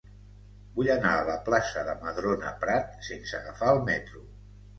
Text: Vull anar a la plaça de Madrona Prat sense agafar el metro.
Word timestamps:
Vull 0.77 0.87
anar 0.93 1.11
a 1.17 1.27
la 1.27 1.35
plaça 1.49 1.83
de 1.89 1.95
Madrona 2.07 2.55
Prat 2.65 2.97
sense 3.11 3.37
agafar 3.43 3.71
el 3.77 3.85
metro. 3.93 4.25